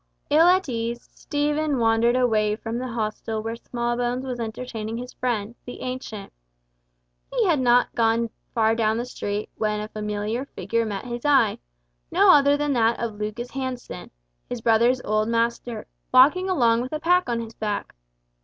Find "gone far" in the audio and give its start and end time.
7.93-8.73